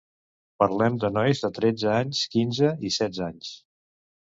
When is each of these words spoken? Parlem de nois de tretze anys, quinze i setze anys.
Parlem 0.63 0.95
de 1.03 1.11
nois 1.17 1.43
de 1.43 1.51
tretze 1.59 1.93
anys, 1.97 2.23
quinze 2.33 2.73
i 2.91 2.93
setze 2.99 3.25
anys. 3.31 3.55